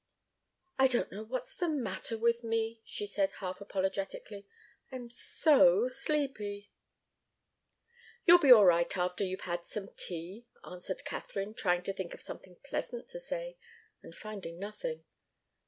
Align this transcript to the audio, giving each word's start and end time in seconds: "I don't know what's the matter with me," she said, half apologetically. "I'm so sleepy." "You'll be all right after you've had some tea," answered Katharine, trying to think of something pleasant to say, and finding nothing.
"I 0.79 0.87
don't 0.87 1.11
know 1.11 1.21
what's 1.23 1.55
the 1.55 1.69
matter 1.69 2.17
with 2.17 2.43
me," 2.43 2.81
she 2.83 3.05
said, 3.05 3.33
half 3.33 3.61
apologetically. 3.61 4.47
"I'm 4.91 5.11
so 5.11 5.87
sleepy." 5.89 6.71
"You'll 8.25 8.39
be 8.39 8.51
all 8.51 8.65
right 8.65 8.97
after 8.97 9.23
you've 9.23 9.41
had 9.41 9.63
some 9.63 9.89
tea," 9.95 10.47
answered 10.65 11.05
Katharine, 11.05 11.53
trying 11.53 11.83
to 11.83 11.93
think 11.93 12.15
of 12.15 12.21
something 12.23 12.55
pleasant 12.65 13.09
to 13.09 13.19
say, 13.19 13.59
and 14.01 14.15
finding 14.15 14.57
nothing. 14.57 15.03